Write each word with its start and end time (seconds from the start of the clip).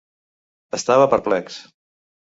Estava 0.79 1.07
perplex. 1.13 1.63